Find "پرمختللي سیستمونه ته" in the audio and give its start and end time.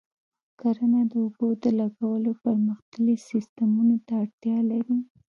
2.43-4.13